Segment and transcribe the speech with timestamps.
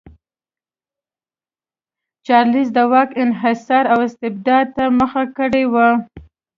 [2.25, 5.89] چارلېز د واک انحصار او استبداد ته مخه کړې وه.